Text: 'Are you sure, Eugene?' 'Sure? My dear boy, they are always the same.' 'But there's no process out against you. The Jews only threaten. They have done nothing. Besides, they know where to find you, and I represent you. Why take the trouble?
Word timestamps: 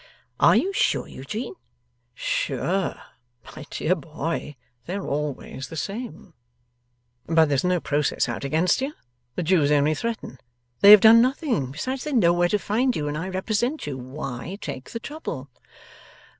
'Are 0.39 0.55
you 0.55 0.73
sure, 0.73 1.07
Eugene?' 1.07 1.53
'Sure? 2.15 2.99
My 3.55 3.65
dear 3.69 3.93
boy, 3.93 4.55
they 4.87 4.95
are 4.95 5.05
always 5.05 5.67
the 5.67 5.75
same.' 5.77 6.33
'But 7.27 7.49
there's 7.49 7.63
no 7.63 7.79
process 7.79 8.27
out 8.27 8.43
against 8.43 8.81
you. 8.81 8.95
The 9.35 9.43
Jews 9.43 9.69
only 9.69 9.93
threaten. 9.93 10.39
They 10.79 10.89
have 10.89 11.01
done 11.01 11.21
nothing. 11.21 11.69
Besides, 11.69 12.03
they 12.05 12.13
know 12.13 12.33
where 12.33 12.49
to 12.49 12.57
find 12.57 12.95
you, 12.95 13.07
and 13.07 13.15
I 13.15 13.29
represent 13.29 13.85
you. 13.85 13.95
Why 13.95 14.57
take 14.59 14.89
the 14.89 14.99
trouble? 14.99 15.51